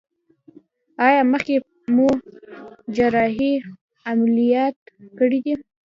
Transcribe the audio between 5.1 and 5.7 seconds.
کړی دی؟